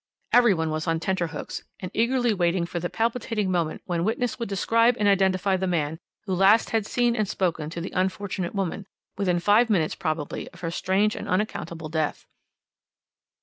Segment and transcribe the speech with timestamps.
[0.33, 4.39] "Every one was on tenter hooks, and eagerly waiting for the palpitating moment when witness
[4.39, 8.55] would describe and identify the man who last had seen and spoken to the unfortunate
[8.55, 12.25] woman, within five minutes probably of her strange and unaccountable death.